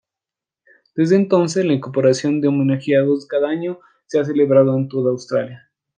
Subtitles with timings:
[0.95, 5.69] Desde entonces, la incorporación de homenajeados cada año se ha celebrado en toda Australia.